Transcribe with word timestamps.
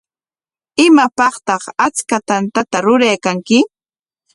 ¿Imapaqtaq 0.85 1.63
achka 1.85 2.17
tantata 2.27 2.77
ruraykanki? 2.85 3.57